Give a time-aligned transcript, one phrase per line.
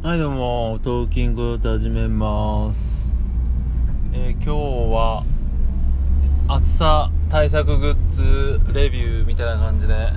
[0.00, 3.16] はいどうも、トーキングと始めます。
[4.12, 4.50] えー今日
[4.94, 5.24] は
[6.46, 10.12] 暑さ対策グッズレビューみたいな感じで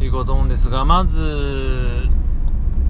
[0.00, 2.08] いこうと思うんですが、まず、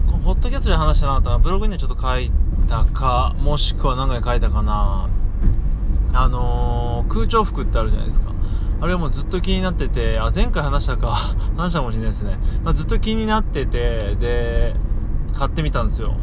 [0.07, 2.33] このポッドキャストで話してなかったな、ブログにはちょっと書い
[2.67, 5.11] たか、もしくは何回書いたかな。
[6.15, 8.33] あのー、空調服ってあるじゃないですか。
[8.81, 11.09] あれはもうずっと気になってて、あ、前回話したか、
[11.59, 12.39] 話したかもしれないですね。
[12.65, 14.75] まあ、ずっと気になってて、で、
[15.39, 16.17] 買ってみたんですよ。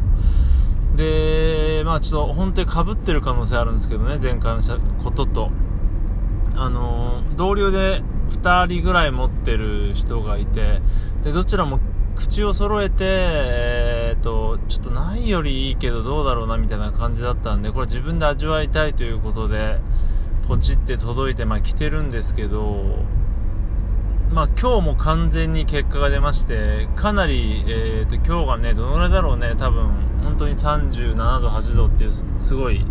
[0.94, 4.62] で、まあちょっと本当に被ってる可能性あるんですけどね、前回の
[5.02, 5.50] ことと。
[6.56, 10.80] あの、同僚で2人ぐらい持ってる人がいて、
[11.22, 11.80] で、どちらも
[12.14, 19.78] 口を揃えて、えー、と、ちょっとないよりいいけどどうだろうなみたいな感じだったんで、これ自分で味わいたいということで、
[20.48, 23.04] ポチって届いて、まあ来てるんですけど、
[24.32, 29.90] まあ今日も完全に結果が出まして、かなり、えー、と今日がね、どのぐらいだろうね、多分、
[30.22, 32.84] 本当に37度、8度っていうすごい、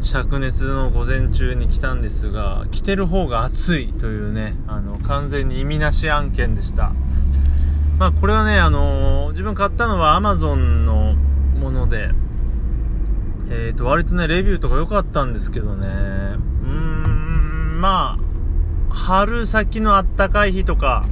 [0.00, 6.92] 灼熱の午前中に来たんですが、着てる方が暑いというね、あの、完全に意味なし案件でした。
[7.98, 11.14] まあこれはね、あのー自分買ったのは Amazon の
[11.60, 12.10] もので、
[13.50, 18.27] えーと、割とね、レビューとか良かったんですけどね、うーん、まあ、
[18.90, 21.04] 春先のあったかい日とか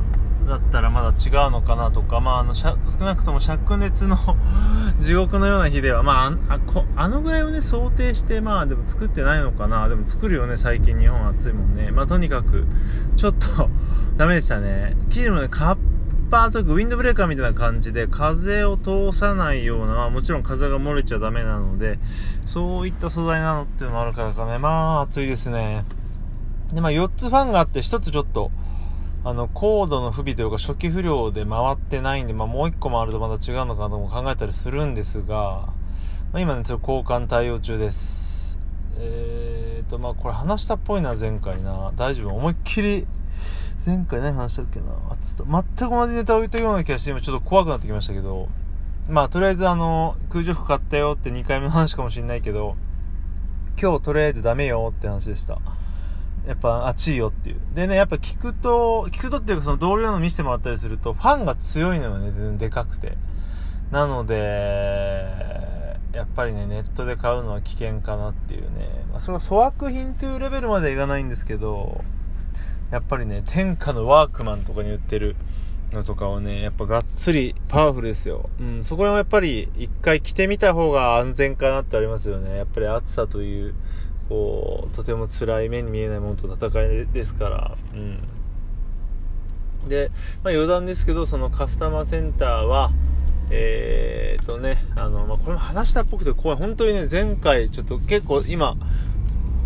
[0.47, 4.17] だったらまだ違うのかなとか、まあ、あの、少なくとも灼熱の
[4.99, 9.89] 地獄のような日では、まあ、あこあのぐらいをね、想定して、まあ、でも作ってないのかな。
[9.89, 11.91] でも作るよね、最近日本暑いもんね。
[11.91, 12.65] まあ、とにかく、
[13.17, 13.69] ちょっと
[14.17, 14.97] ダメでしたね。
[15.11, 15.77] 生地もね、カッ
[16.31, 21.99] パーとか、ウィンドブレーカーみたいな感じで、風を通さないような、まあ、もちろん風が漏れちゃダメなので、
[22.45, 25.85] そういった素材なのっていうのもあるからかね、まあ、暑いですね。
[26.73, 28.51] で、まあ、4つファンがあって、1つちょっと、
[29.25, 35.69] あの、高度の不備というか初期不良で回ってないんで、まあ、もう1個回るとまた違うのかなとも考えたりするんですが、
[36.33, 38.59] まあ、今ね、ちょっと交換対応中です。
[38.99, 41.93] えーと、まあ、これ話したっぽいな、前回な。
[41.97, 42.35] 大丈夫？
[42.35, 43.07] 思いっきり、
[43.85, 44.87] 前回何話したっけな？
[45.11, 48.49] あつった全く同じネタを言ったような気がして、今ちょっと怖くなってきましたけど、
[49.09, 52.75] まあ、とりあえずあの、空調服買ったよって2回目の話かもしれないけど、
[53.81, 55.61] 今日とりあえずダメよって話でした。
[56.47, 57.61] やっぱ暑いよっていう。
[57.75, 63.17] でね、やっぱ聞くと、聞くとっていうかその同僚の見せてもらったりすると、ファンが強いのよね、全然でかくて。
[63.91, 65.27] なので、
[66.13, 68.89] やっぱりね、ネットで買うのは危険かなっていうね。
[69.11, 72.03] まあ、それは粗悪品というレベルまではいかないんですけど、
[72.91, 75.37] やっぱりね、天下のワークマンとかに売ってる
[75.93, 78.49] のとかをね、やっぱがっつりパワフルですよ。
[78.61, 82.57] うん、そこら辺はやっぱり一回着てみた方が安全かなってありますよね。
[82.57, 83.75] やっぱり暑さという、
[84.29, 88.19] こう、とても辛い目に見えないものと戦いですから、うん。
[89.89, 90.11] で、
[90.43, 92.93] まあ余談ですけど、そのカスタマーセンターは、
[93.51, 96.59] えーとね、あの、まあ、これも話したっぽくて怖い。
[96.59, 98.77] 本当にね、前回ちょっと結構今、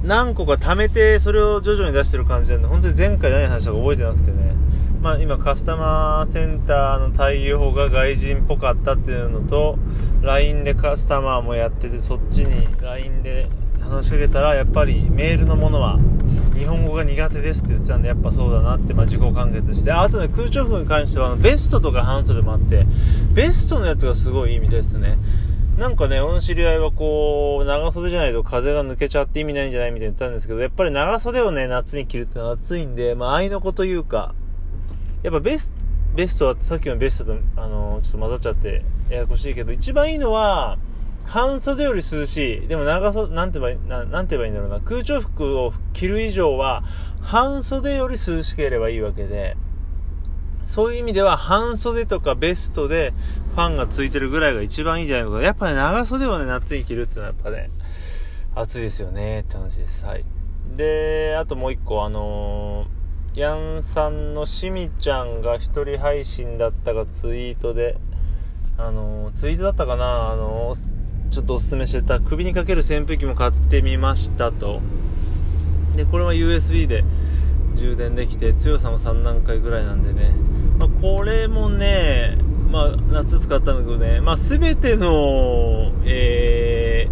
[0.02, 4.54] 何個か貯めて、それを徐々に出してる感じなんで、本当に前回何話したか覚えてなくてね。
[5.00, 9.78] まあ今カスタマーセンターの対応が外人っぽかったっていうのと、
[10.20, 13.48] LINE でカスタマーもやってて、そっちに LINE で
[13.90, 15.98] 話しかけたら、やっぱりメールのものは
[16.56, 19.92] 日本語が苦手ですって言ってたんで、やっぱそうだなって、まあ自己完結して。
[19.92, 22.86] あとね、空調服に関しては、ベストとか半袖もあって、
[23.34, 25.18] ベストのやつがすごいいいみたいですね。
[25.78, 34.34] なんかね、俺の知り合いはこう、長袖じゃないと風が抜けちゃって意味ないんじゃないみたいに言ったんですけど、やっぱり長袖をね、夏に着るってのは暑いんで、まあ、愛の子というか、
[35.22, 35.72] やっぱベス
[36.14, 40.76] ベストはさっきのベストと、あのちょっと混ざっちゃって、ややこしいけど、一番いいのは、
[41.30, 42.66] 半袖より涼しい。
[42.66, 44.80] でも長袖、なんて言えばいい、ななんて言えばいいんだろうな。
[44.80, 46.82] 空調服を着る以上は、
[47.20, 49.56] 半袖より涼しければいいわけで、
[50.66, 53.12] そういう意味では半袖とかベストで
[53.54, 55.40] ファンがついてるぐらいが一番いいんじゃないのか。
[55.40, 57.70] やっぱね、長袖をね、夏に着るってのはやっぱね、
[58.56, 60.04] 暑いですよねって話です。
[60.04, 60.24] はい。
[60.76, 67.98] で、あともう一個、あのー、ヤンさんのしみちゃんが一人配信だったかツイートで、
[68.76, 70.74] あの、ツイートだったかなあの、
[71.30, 74.80] ちょっとおすすめしてた首にかける扇風機も買ってみましたと。
[75.96, 77.04] で、これは USB で
[77.76, 80.32] 充電できて強さも3段階ぐらいなんでね、
[80.78, 82.36] まあ、これもね、
[82.70, 87.08] まあ、夏使ったんだけどね、まあ、全ての、え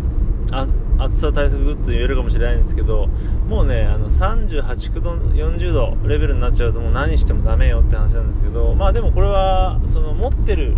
[0.46, 3.06] ー、暑さ対策グッズ言えるかもしれないんですけど
[3.48, 10.76] もうねあの38度40度レベルになっちゃうともう何してもダメよって話なんですけどまあでもこれはその持ってる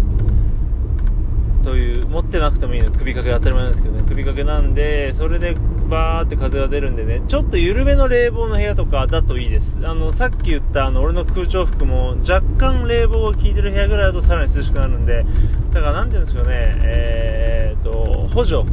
[1.62, 4.02] という持ってなくてもいいの首掛け当たり前なんですけどね。
[4.08, 5.56] 首掛けなんでそれで
[5.88, 7.22] バーって風が出るんでね。
[7.28, 9.76] ちょっと緩めの冷房の部屋とかだといいです。
[9.82, 15.24] あのさっき言ったあの俺の空調服も若干冷房が効いてる部屋ぐらいだとさらに涼しくなるんで
[15.72, 16.78] だから何て言うんですかね。
[16.82, 18.64] えー、っと補助。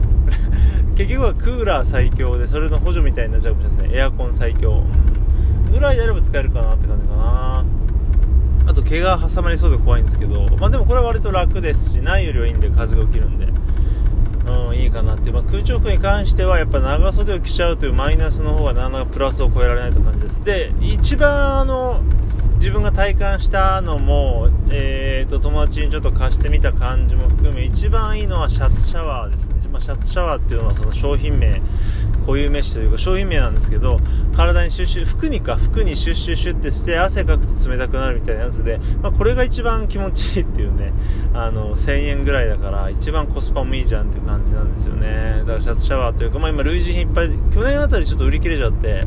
[0.96, 4.84] 結局はクーラー最強でそれの補助みたいになっちゃうかもしれないですねエアコン最強。
[5.72, 7.66] ぐらいであれば使えるかなって感じかな。
[8.68, 13.48] あと毛が挟まりそうで怖いんですけど、まあ、でもこれは割と楽ですしないよりはいいんで風が起きるんで、
[14.52, 20.44] うん、いいかなって、まあ、空調服に関してはやっぱ長袖を着ちゃうというマイナスの方がなかなかプラスを超えられないという感じです。
[20.44, 22.02] で一番あの
[22.58, 31.62] 自分が体感したのも、えーと、友達にちょっと貸してみた感じも含め一番いいのはシャツシャワーですね、まあ、シャツシャワーっていうのはその商品名
[32.26, 34.00] 固有名詞というか商品名なんですけど
[34.36, 40.92] 体にシュッシュ服にか服にシュッシュッシュってして汗かくと冷たくなるみたいなやつで、まあ、これが一番気持ちいいっていうね
[41.34, 49.06] あの1000円ぐらいだから一番コスパもいいじゃんっていう感じなんですよねだからシャツシャワーというか、まあ、今類似品いっぱい去年あたりちょっと売り切れちゃって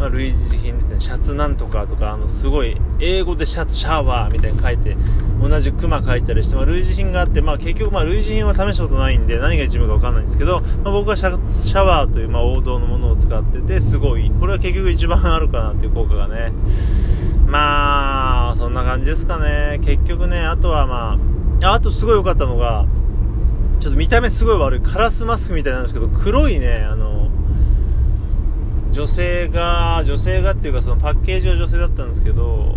[0.00, 0.98] まあ、類似品ですね。
[0.98, 4.96] シャツなんとかとかあのすごい英語でシャツシャワーみたいに書いて
[5.42, 16.52] 同じクマ書いたりして、まあ、類似品があって、まあ、結局まあ類似品は試したことないんで何が一部か分かんないんですけど、まあ、僕はシャツシャワーというまあ王道のものを使っててすごいこれは結局一番あるかなっていう効果がね。
[17.46, 19.80] まあそんな感じですかね。
[19.82, 21.18] 結局ねあとはま
[21.62, 22.86] ああとすごい良かったのが
[23.80, 27.19] ちょっと見た目すごい悪いカラスマスクみたいなんですけど黒いねあの
[28.92, 32.76] 女性が女性がっていうかそのパッケージは女性だったんですけど、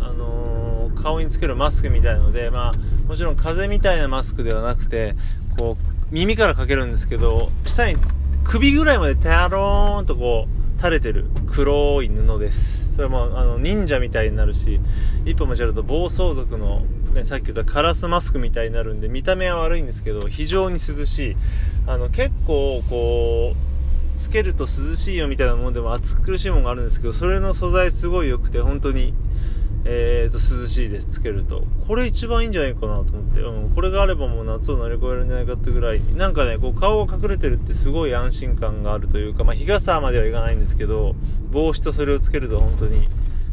[0.00, 5.16] あのー、顔につけるマスクみたいので、まあ、もちろん風邪みたいなマスクではなくて
[5.58, 7.96] こう耳からかけるんですけど下に
[8.44, 12.94] 首ぐらいまでテャローンとこう垂れてる黒い布です。
[12.94, 14.80] それもあの忍者みたいになるし
[15.24, 21.36] 一歩間違えると暴走族の、ね、さっき言ったカラスマスクみたいになるんで見た目は悪いんですけど非常に涼しい。
[21.86, 23.73] あの結構こう
[24.16, 29.14] つけると涼しいよみたいなものでも暑苦しいものがあるんですけどそれの素材すごい良くて本当に
[29.86, 31.62] えーと、涼しいですつけると。
[31.86, 36.00] これ一番いいんじゃないかなと思って、うん、これがあればもう夏を乗り越えるんじゃないかってぐらい。
[36.14, 41.14] なんかねこう顔が隠れてるってすごい安心感があるというか、まあ、日傘まではいかないんですけど
[41.50, 43.08] 帽子とそれをつけると本当に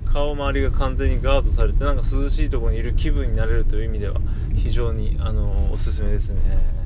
[0.05, 4.15] 顔周りが完全にガードされてなんか涼しいところにいる気分になれるという意味では
[4.55, 6.80] 非常にあのおすすめですね。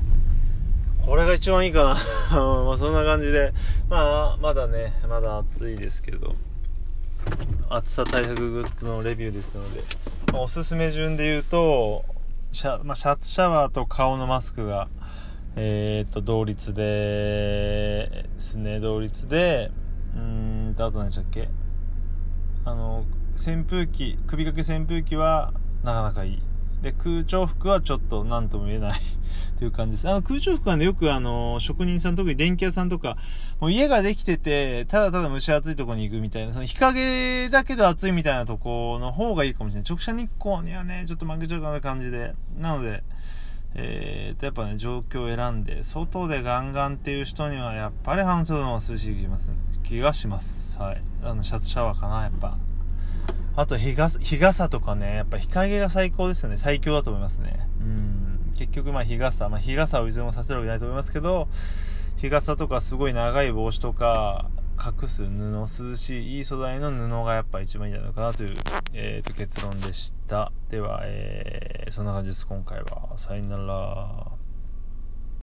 [1.05, 1.93] これが一番いいかな。
[2.65, 3.53] まあそんな感じで、
[3.89, 6.35] まあ、まだね、まだ暑いですけど、
[7.69, 9.81] 暑さ対策グッズのレビューですので、
[10.33, 12.03] まあ、おすすめ順で言うと、
[12.51, 14.87] シャ,、まあ、シャツシャワーと顔のマスクが、
[15.55, 19.71] えー、っと、同率で、ですね、同率で、
[20.15, 21.49] うーんと、あと何でしたっけ？
[22.65, 23.05] あの、
[23.35, 25.53] 扇風機、首掛け扇風機は
[25.83, 26.41] なかなかいい。
[26.85, 29.01] で、空調服はちょっと何とも言えない
[29.57, 30.07] という感じです。
[30.07, 33.17] あの、空調服はね、よくあの、職人さん、特に電気屋さんとか、
[33.59, 39.89] もう家ができてて、ただただ蒸し暑いとこに行くみたいな、その日陰だけど暑いみたいなとこの方がいいかもしれない。
[39.89, 42.35] 直射日光にはね、ちょっと負けちゃうかな感じで。
[42.59, 43.01] なので、
[43.73, 49.51] えーと、やっぱね、状況を選んで、外でガンガンっていう人には、やっぱり半袖の涼しい気がします、
[49.83, 50.77] 気がします。
[50.77, 51.01] はい。
[51.23, 52.59] あの、シャツシャワーかな、やっぱ。
[53.55, 56.57] あと日傘、日傘とかね、やっぱ日陰が最高ですよね。
[56.57, 57.67] 最強だと思いますね。
[57.79, 58.51] うん。
[58.57, 61.47] 結局まあ日傘、まあ日傘をいずれもさせるわけないと思いますけど、
[62.17, 68.53] 日傘とかすごい長い帽子とか、隠す布、涼しい、いい素材の布がやっぱ一番いいんじゃないかなという、
[68.93, 70.51] えー、と結論でした。
[70.69, 73.13] では、えー、そんな感じです、今回は。
[73.17, 74.44] さよなら。